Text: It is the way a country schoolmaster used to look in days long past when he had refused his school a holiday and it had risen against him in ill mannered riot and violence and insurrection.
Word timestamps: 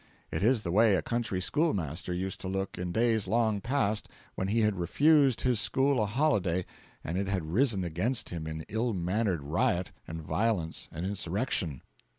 It 0.31 0.41
is 0.41 0.63
the 0.63 0.71
way 0.71 0.95
a 0.95 1.03
country 1.03 1.39
schoolmaster 1.39 2.11
used 2.11 2.41
to 2.41 2.47
look 2.47 2.75
in 2.75 2.91
days 2.91 3.27
long 3.27 3.61
past 3.61 4.09
when 4.33 4.47
he 4.47 4.61
had 4.61 4.79
refused 4.79 5.41
his 5.41 5.59
school 5.59 6.01
a 6.01 6.07
holiday 6.07 6.65
and 7.03 7.19
it 7.19 7.27
had 7.27 7.45
risen 7.53 7.83
against 7.83 8.29
him 8.29 8.47
in 8.47 8.65
ill 8.67 8.93
mannered 8.93 9.43
riot 9.43 9.91
and 10.07 10.19
violence 10.23 10.87
and 10.91 11.05
insurrection. 11.05 11.83